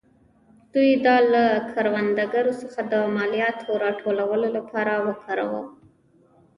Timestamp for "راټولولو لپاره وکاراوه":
3.83-5.63